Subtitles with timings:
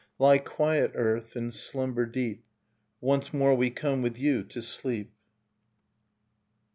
[0.17, 2.43] —Lie quiet, earth, and slumber deep.
[3.01, 5.13] Once more we come with you to sleep.